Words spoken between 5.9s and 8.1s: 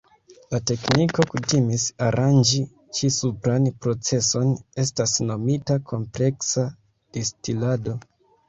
kompleksa distilado.